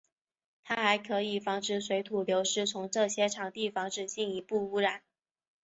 [0.63, 5.03] 它还可以防止水土流失从这些场地防止进一步污染。